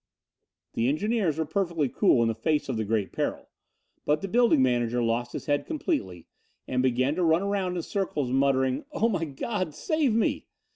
[0.73, 3.49] The engineers were perfectly cool in face of the great peril,
[4.03, 6.25] but the building manager lost his head completely
[6.67, 10.47] and began to run around in circles muttering: "Oh, my God, save me!"